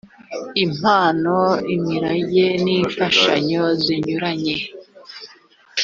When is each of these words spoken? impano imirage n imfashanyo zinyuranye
impano 0.65 1.37
imirage 1.75 2.45
n 2.63 2.65
imfashanyo 2.79 3.63
zinyuranye 3.83 4.57